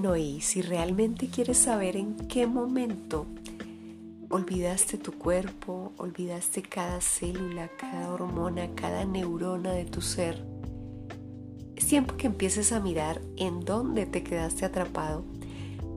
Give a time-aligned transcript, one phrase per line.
[0.00, 3.26] Y si realmente quieres saber en qué momento
[4.30, 10.42] olvidaste tu cuerpo, olvidaste cada célula, cada hormona, cada neurona de tu ser,
[11.76, 15.22] es tiempo que empieces a mirar en dónde te quedaste atrapado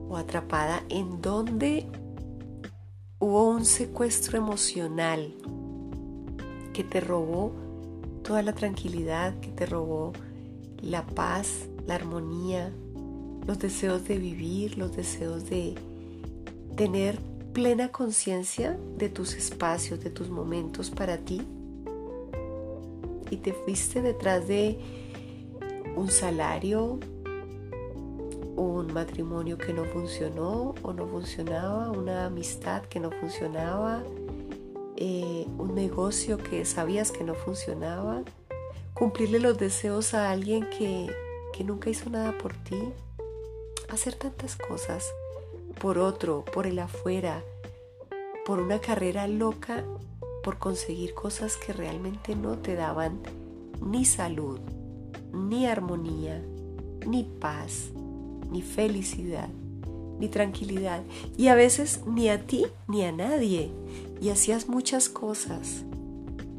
[0.08, 1.86] o atrapada, en dónde
[3.20, 5.34] hubo un secuestro emocional
[6.74, 7.52] que te robó
[8.22, 10.12] toda la tranquilidad, que te robó
[10.82, 12.70] la paz, la armonía,
[13.46, 15.74] los deseos de vivir, los deseos de
[16.76, 17.18] tener
[17.52, 21.42] plena conciencia de tus espacios, de tus momentos para ti.
[23.30, 24.78] Y te fuiste detrás de
[25.96, 26.98] un salario,
[28.56, 34.02] un matrimonio que no funcionó o no funcionaba, una amistad que no funcionaba,
[34.96, 38.22] eh, un negocio que sabías que no funcionaba,
[38.94, 41.12] cumplirle los deseos a alguien que,
[41.52, 42.78] que nunca hizo nada por ti,
[43.94, 45.12] hacer tantas cosas
[45.80, 47.42] por otro, por el afuera,
[48.44, 49.84] por una carrera loca,
[50.42, 53.20] por conseguir cosas que realmente no te daban
[53.80, 54.60] ni salud,
[55.32, 56.42] ni armonía,
[57.06, 57.90] ni paz,
[58.50, 59.48] ni felicidad,
[60.18, 61.02] ni tranquilidad,
[61.36, 63.70] y a veces ni a ti ni a nadie,
[64.20, 65.84] y hacías muchas cosas.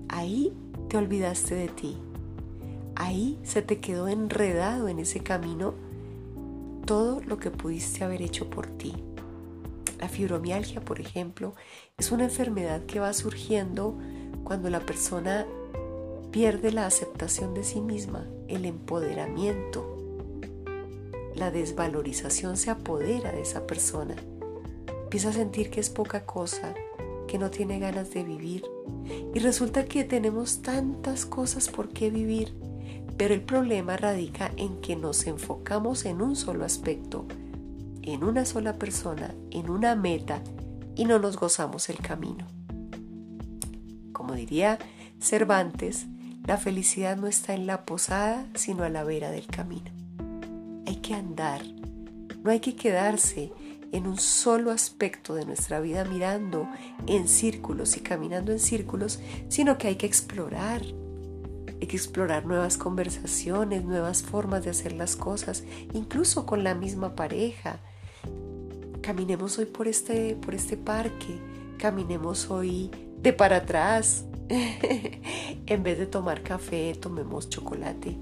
[0.09, 0.53] Ahí
[0.89, 1.97] te olvidaste de ti.
[2.95, 5.73] Ahí se te quedó enredado en ese camino
[6.85, 8.93] todo lo que pudiste haber hecho por ti.
[9.99, 11.55] La fibromialgia, por ejemplo,
[11.97, 13.97] es una enfermedad que va surgiendo
[14.43, 15.47] cuando la persona
[16.31, 19.97] pierde la aceptación de sí misma, el empoderamiento.
[21.33, 24.15] La desvalorización se apodera de esa persona.
[25.03, 26.73] Empieza a sentir que es poca cosa,
[27.27, 28.63] que no tiene ganas de vivir.
[29.33, 32.53] Y resulta que tenemos tantas cosas por qué vivir,
[33.17, 37.25] pero el problema radica en que nos enfocamos en un solo aspecto,
[38.01, 40.41] en una sola persona, en una meta,
[40.95, 42.47] y no nos gozamos el camino.
[44.11, 44.79] Como diría
[45.19, 46.07] Cervantes,
[46.45, 49.91] la felicidad no está en la posada, sino a la vera del camino.
[50.85, 51.61] Hay que andar,
[52.43, 53.51] no hay que quedarse
[53.91, 56.67] en un solo aspecto de nuestra vida mirando
[57.07, 60.81] en círculos y caminando en círculos, sino que hay que explorar.
[61.79, 65.63] Explorar nuevas conversaciones, nuevas formas de hacer las cosas,
[65.93, 67.79] incluso con la misma pareja.
[69.01, 71.39] Caminemos hoy por este, por este parque,
[71.77, 72.89] caminemos hoy
[73.21, 74.25] de para atrás.
[74.49, 78.17] en vez de tomar café, tomemos chocolate.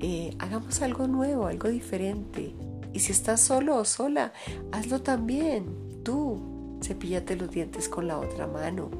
[0.00, 2.54] Eh, hagamos algo nuevo, algo diferente.
[2.92, 4.32] Y si estás solo o sola,
[4.72, 5.66] hazlo también.
[6.02, 8.90] Tú, cepíllate los dientes con la otra mano,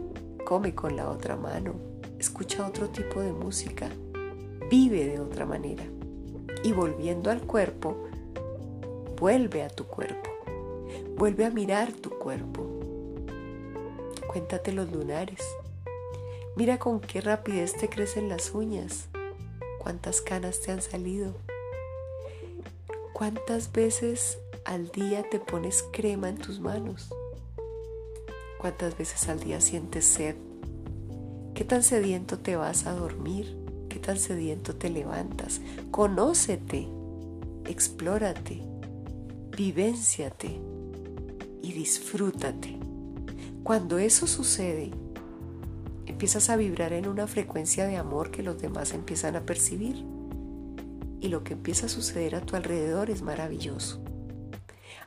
[0.44, 1.74] come con la otra mano,
[2.18, 3.88] escucha otro tipo de música,
[4.70, 5.84] vive de otra manera.
[6.64, 7.96] Y volviendo al cuerpo,
[9.18, 10.30] vuelve a tu cuerpo,
[11.16, 12.66] vuelve a mirar tu cuerpo.
[14.26, 15.46] Cuéntate los lunares.
[16.56, 19.08] Mira con qué rapidez te crecen las uñas,
[19.78, 21.34] cuántas canas te han salido
[23.18, 27.12] ¿Cuántas veces al día te pones crema en tus manos?
[28.60, 30.36] ¿Cuántas veces al día sientes sed?
[31.58, 33.58] ¿Qué tan sediento te vas a dormir?
[33.88, 35.60] ¿Qué tan sediento te levantas?
[35.90, 36.86] Conócete,
[37.66, 38.62] explórate,
[39.56, 40.60] vivénciate
[41.60, 42.78] y disfrútate.
[43.64, 44.92] Cuando eso sucede,
[46.06, 50.04] empiezas a vibrar en una frecuencia de amor que los demás empiezan a percibir
[51.20, 54.00] y lo que empieza a suceder a tu alrededor es maravilloso.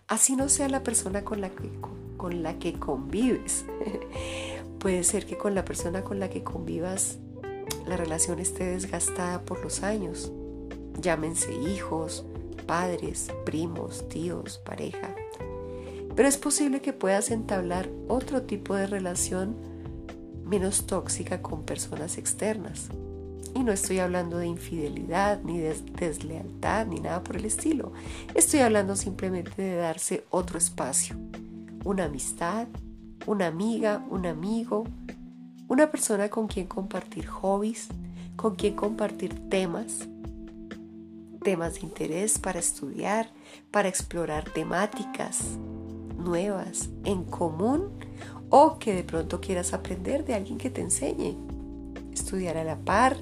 [0.06, 1.72] Así no sea la persona con la que,
[2.18, 3.64] con la que convives.
[4.82, 7.20] Puede ser que con la persona con la que convivas
[7.86, 10.32] la relación esté desgastada por los años.
[11.00, 12.26] Llámense hijos,
[12.66, 15.14] padres, primos, tíos, pareja.
[16.16, 19.56] Pero es posible que puedas entablar otro tipo de relación
[20.46, 22.90] menos tóxica con personas externas.
[23.54, 27.94] Y no estoy hablando de infidelidad, ni de deslealtad, ni nada por el estilo.
[28.34, 31.16] Estoy hablando simplemente de darse otro espacio.
[31.84, 32.68] Una amistad,
[33.26, 34.86] una amiga, un amigo,
[35.68, 37.90] una persona con quien compartir hobbies,
[38.36, 40.08] con quien compartir temas,
[41.44, 43.32] temas de interés para estudiar,
[43.72, 45.58] para explorar temáticas
[46.18, 47.90] nuevas en común
[48.50, 51.38] o que de pronto quieras aprender de alguien que te enseñe
[52.14, 53.18] estudiar a la par.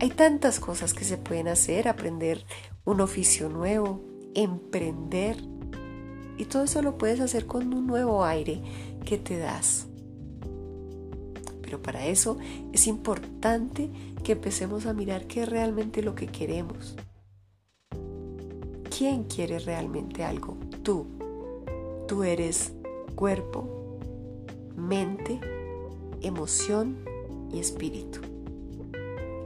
[0.00, 2.44] Hay tantas cosas que se pueden hacer, aprender
[2.84, 4.00] un oficio nuevo,
[4.34, 5.36] emprender.
[6.38, 8.62] Y todo eso lo puedes hacer con un nuevo aire
[9.04, 9.86] que te das.
[11.60, 12.38] Pero para eso
[12.72, 13.90] es importante
[14.24, 16.96] que empecemos a mirar qué es realmente lo que queremos.
[18.96, 20.56] ¿Quién quiere realmente algo?
[20.88, 21.04] tú.
[22.06, 22.72] Tú eres
[23.14, 23.98] cuerpo,
[24.74, 25.38] mente,
[26.22, 26.96] emoción
[27.52, 28.20] y espíritu.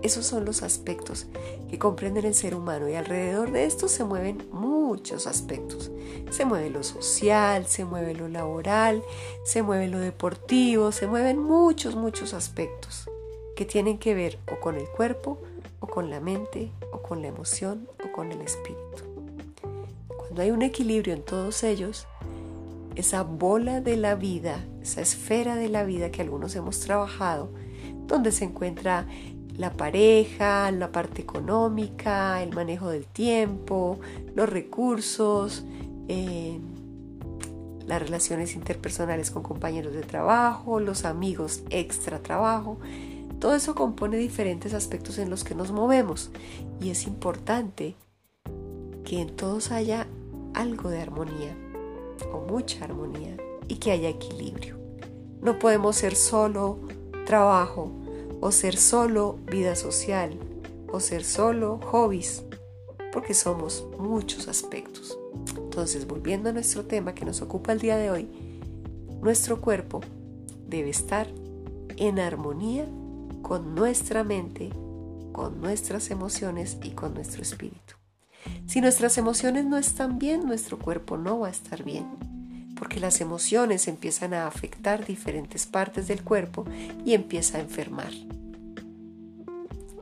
[0.03, 1.27] Esos son los aspectos
[1.71, 5.93] que comprenden el ser humano y alrededor de esto se mueven muchos aspectos.
[6.31, 9.03] Se mueve lo social, se mueve lo laboral,
[9.45, 13.09] se mueve lo deportivo, se mueven muchos, muchos aspectos
[13.55, 15.39] que tienen que ver o con el cuerpo,
[15.79, 19.05] o con la mente, o con la emoción, o con el espíritu.
[20.17, 22.07] Cuando hay un equilibrio en todos ellos,
[22.95, 27.51] esa bola de la vida, esa esfera de la vida que algunos hemos trabajado,
[28.07, 29.07] donde se encuentra
[29.57, 33.99] la pareja, la parte económica, el manejo del tiempo,
[34.35, 35.65] los recursos,
[36.09, 36.59] eh,
[37.87, 42.79] las relaciones interpersonales con compañeros de trabajo, los amigos extra trabajo.
[43.39, 46.31] Todo eso compone diferentes aspectos en los que nos movemos
[46.81, 47.97] y es importante
[49.05, 50.07] que en todos haya
[50.55, 51.57] algo de armonía
[52.33, 53.37] o mucha armonía
[53.69, 54.79] y que haya equilibrio.
[55.41, 56.79] No podemos ser solo
[57.27, 57.91] trabajo,
[58.43, 60.37] o ser solo vida social
[60.91, 62.43] o ser solo hobbies,
[63.13, 65.17] porque somos muchos aspectos.
[65.57, 68.29] Entonces, volviendo a nuestro tema que nos ocupa el día de hoy,
[69.23, 70.01] nuestro cuerpo
[70.67, 71.29] debe estar
[71.97, 72.85] en armonía
[73.43, 74.71] con nuestra mente,
[75.33, 77.95] con nuestras emociones y con nuestro espíritu.
[78.67, 82.07] Si nuestras emociones no están bien, nuestro cuerpo no va a estar bien,
[82.83, 86.65] porque las emociones empiezan a afectar diferentes partes del cuerpo
[87.05, 88.11] y empieza a enfermar.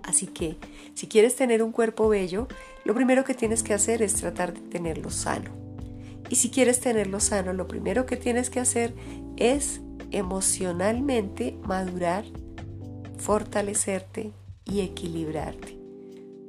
[0.02, 0.56] Así que,
[0.94, 2.48] si quieres tener un cuerpo bello,
[2.86, 5.50] lo primero que tienes que hacer es tratar de tenerlo sano.
[6.30, 8.94] Y si quieres tenerlo sano, lo primero que tienes que hacer
[9.36, 12.24] es emocionalmente madurar,
[13.18, 14.32] fortalecerte
[14.64, 15.78] y equilibrarte.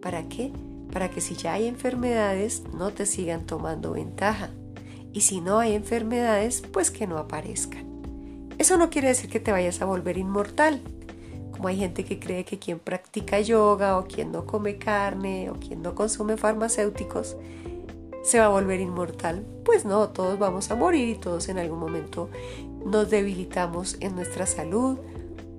[0.02, 0.54] ¿Para qué?
[0.94, 4.50] Para que si ya hay enfermedades no te sigan tomando ventaja.
[5.14, 7.86] Y si no hay enfermedades, pues que no aparezcan.
[8.58, 10.82] Eso no quiere decir que te vayas a volver inmortal,
[11.52, 15.54] como hay gente que cree que quien practica yoga o quien no come carne o
[15.56, 17.36] quien no consume farmacéuticos
[18.24, 19.46] se va a volver inmortal.
[19.66, 22.30] Pues no, todos vamos a morir y todos en algún momento
[22.86, 24.98] nos debilitamos en nuestra salud,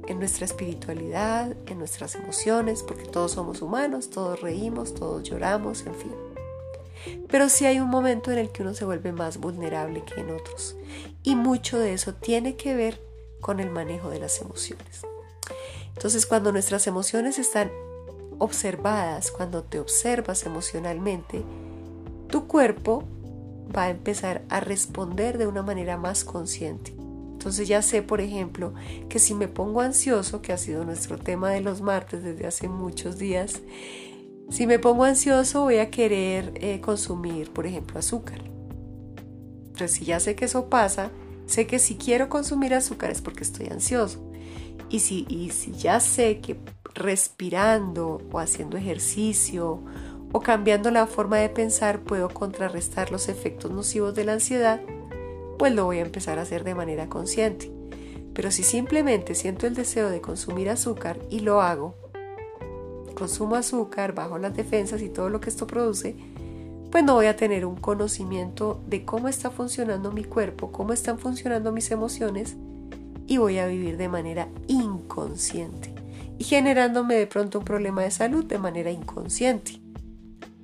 [0.06, 5.94] en nuestra espiritualidad, en nuestras emociones, porque todos somos humanos, todos reímos, todos lloramos, en
[5.94, 6.31] fin.
[7.28, 10.30] Pero sí hay un momento en el que uno se vuelve más vulnerable que en
[10.30, 10.76] otros.
[11.22, 13.00] Y mucho de eso tiene que ver
[13.40, 15.02] con el manejo de las emociones.
[15.94, 17.70] Entonces cuando nuestras emociones están
[18.38, 21.42] observadas, cuando te observas emocionalmente,
[22.28, 23.04] tu cuerpo
[23.74, 26.92] va a empezar a responder de una manera más consciente.
[27.32, 28.72] Entonces ya sé, por ejemplo,
[29.08, 32.68] que si me pongo ansioso, que ha sido nuestro tema de los martes desde hace
[32.68, 33.60] muchos días,
[34.52, 38.42] si me pongo ansioso voy a querer eh, consumir, por ejemplo, azúcar.
[39.64, 41.10] Entonces si ya sé que eso pasa,
[41.46, 44.22] sé que si quiero consumir azúcar es porque estoy ansioso.
[44.90, 46.58] Y si, si ya sé que
[46.94, 49.80] respirando o haciendo ejercicio
[50.32, 54.82] o cambiando la forma de pensar puedo contrarrestar los efectos nocivos de la ansiedad,
[55.58, 57.72] pues lo voy a empezar a hacer de manera consciente.
[58.34, 62.01] Pero si simplemente siento el deseo de consumir azúcar y lo hago,
[63.22, 66.16] consumo azúcar, bajo las defensas y todo lo que esto produce,
[66.90, 71.20] pues no voy a tener un conocimiento de cómo está funcionando mi cuerpo, cómo están
[71.20, 72.56] funcionando mis emociones
[73.28, 75.94] y voy a vivir de manera inconsciente
[76.36, 79.80] y generándome de pronto un problema de salud de manera inconsciente.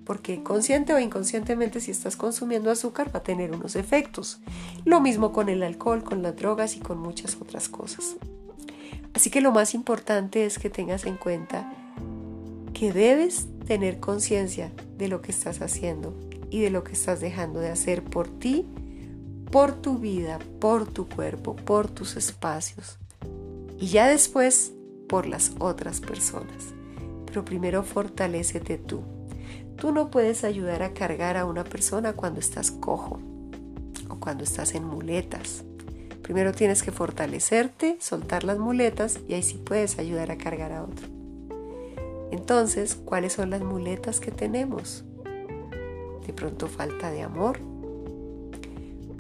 [0.05, 4.41] Porque consciente o inconscientemente si estás consumiendo azúcar va a tener unos efectos.
[4.85, 8.17] Lo mismo con el alcohol, con las drogas y con muchas otras cosas.
[9.15, 11.73] Así que lo más importante es que tengas en cuenta
[12.79, 16.15] que debes tener conciencia de lo que estás haciendo
[16.51, 18.67] y de lo que estás dejando de hacer por ti
[19.51, 22.99] por tu vida, por tu cuerpo, por tus espacios
[23.79, 24.73] y ya después
[25.09, 26.75] por las otras personas.
[27.27, 29.03] Pero primero fortalécete tú.
[29.77, 33.21] Tú no puedes ayudar a cargar a una persona cuando estás cojo
[34.09, 35.65] o cuando estás en muletas.
[36.23, 40.83] Primero tienes que fortalecerte, soltar las muletas y ahí sí puedes ayudar a cargar a
[40.83, 41.18] otro.
[42.31, 45.05] Entonces, ¿cuáles son las muletas que tenemos?
[46.27, 47.59] De pronto falta de amor,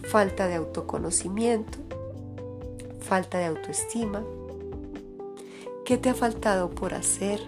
[0.09, 1.79] falta de autoconocimiento,
[3.01, 4.25] falta de autoestima.
[5.85, 7.41] ¿Qué te ha faltado por hacer?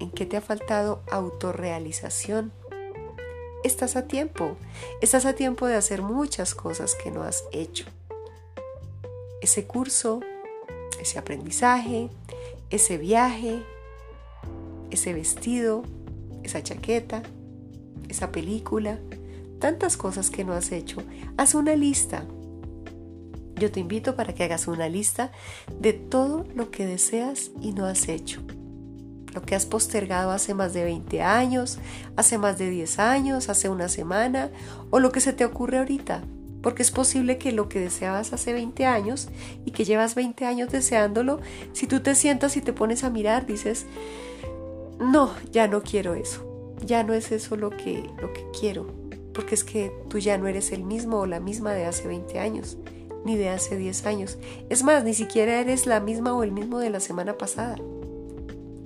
[0.00, 2.52] ¿En qué te ha faltado autorrealización?
[3.62, 4.56] Estás a tiempo,
[5.00, 7.86] estás a tiempo de hacer muchas cosas que no has hecho.
[9.40, 10.20] Ese curso,
[11.00, 12.10] ese aprendizaje,
[12.70, 13.62] ese viaje,
[14.94, 15.82] ese vestido,
[16.42, 17.22] esa chaqueta,
[18.08, 18.98] esa película,
[19.60, 21.02] tantas cosas que no has hecho.
[21.36, 22.24] Haz una lista.
[23.56, 25.30] Yo te invito para que hagas una lista
[25.78, 28.40] de todo lo que deseas y no has hecho.
[29.32, 31.78] Lo que has postergado hace más de 20 años,
[32.16, 34.50] hace más de 10 años, hace una semana
[34.90, 36.22] o lo que se te ocurre ahorita.
[36.62, 39.28] Porque es posible que lo que deseabas hace 20 años
[39.66, 41.40] y que llevas 20 años deseándolo,
[41.72, 43.86] si tú te sientas y te pones a mirar, dices,
[44.98, 48.86] no, ya no quiero eso ya no es eso lo que, lo que quiero,
[49.32, 52.38] porque es que tú ya no eres el mismo o la misma de hace 20
[52.38, 52.78] años,
[53.24, 54.38] ni de hace 10 años.
[54.68, 57.76] Es más, ni siquiera eres la misma o el mismo de la semana pasada.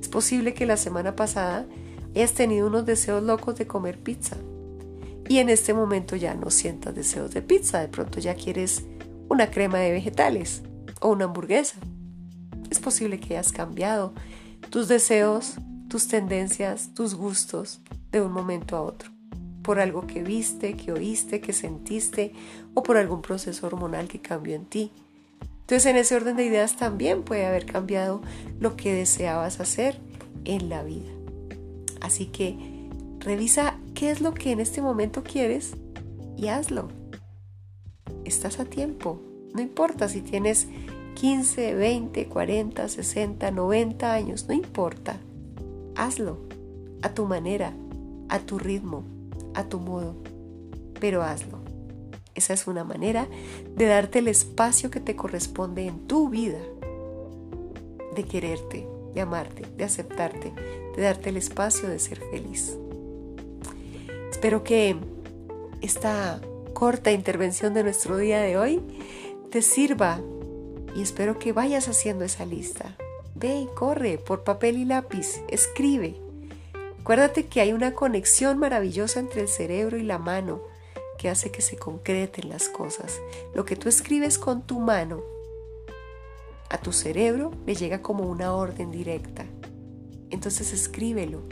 [0.00, 1.66] Es posible que la semana pasada
[2.14, 4.36] hayas tenido unos deseos locos de comer pizza
[5.28, 8.84] y en este momento ya no sientas deseos de pizza, de pronto ya quieres
[9.28, 10.62] una crema de vegetales
[11.00, 11.76] o una hamburguesa.
[12.70, 14.14] Es posible que hayas cambiado
[14.70, 15.56] tus deseos
[15.88, 17.80] tus tendencias, tus gustos
[18.12, 19.10] de un momento a otro,
[19.62, 22.32] por algo que viste, que oíste, que sentiste
[22.74, 24.92] o por algún proceso hormonal que cambió en ti.
[25.60, 28.20] Entonces en ese orden de ideas también puede haber cambiado
[28.60, 29.98] lo que deseabas hacer
[30.44, 31.10] en la vida.
[32.00, 32.56] Así que
[33.18, 35.72] revisa qué es lo que en este momento quieres
[36.36, 36.88] y hazlo.
[38.24, 39.20] Estás a tiempo.
[39.54, 40.68] No importa si tienes
[41.14, 45.18] 15, 20, 40, 60, 90 años, no importa
[45.98, 46.38] hazlo
[47.02, 47.74] a tu manera,
[48.28, 49.04] a tu ritmo,
[49.54, 50.14] a tu modo,
[51.00, 51.58] pero hazlo.
[52.34, 53.26] Esa es una manera
[53.76, 56.60] de darte el espacio que te corresponde en tu vida,
[58.14, 60.52] de quererte, de amarte, de aceptarte,
[60.96, 62.76] de darte el espacio de ser feliz.
[64.30, 64.96] Espero que
[65.80, 66.40] esta
[66.74, 68.80] corta intervención de nuestro día de hoy
[69.50, 70.20] te sirva
[70.94, 72.96] y espero que vayas haciendo esa lista.
[73.40, 76.16] Ve y corre por papel y lápiz, escribe.
[77.00, 80.60] Acuérdate que hay una conexión maravillosa entre el cerebro y la mano
[81.18, 83.20] que hace que se concreten las cosas.
[83.54, 85.20] Lo que tú escribes con tu mano
[86.68, 89.46] a tu cerebro le llega como una orden directa.
[90.30, 91.42] Entonces escríbelo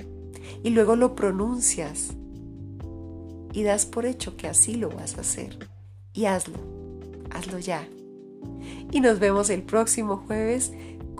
[0.64, 2.14] y luego lo pronuncias
[3.52, 5.68] y das por hecho que así lo vas a hacer.
[6.12, 6.58] Y hazlo,
[7.30, 7.86] hazlo ya.
[8.90, 10.72] Y nos vemos el próximo jueves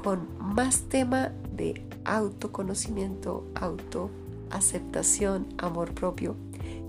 [0.07, 6.37] con más tema de autoconocimiento, autoaceptación, amor propio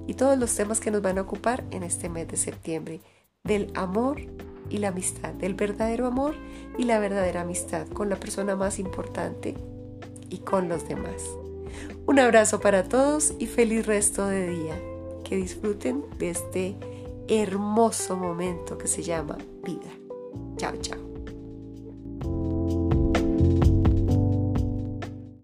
[0.05, 3.01] y todos los temas que nos van a ocupar en este mes de septiembre
[3.43, 4.21] del amor
[4.69, 6.35] y la amistad, del verdadero amor
[6.77, 9.55] y la verdadera amistad con la persona más importante
[10.29, 11.23] y con los demás.
[12.05, 14.79] Un abrazo para todos y feliz resto de día.
[15.23, 16.75] Que disfruten de este
[17.27, 19.89] hermoso momento que se llama vida.
[20.57, 21.06] Chao, chao.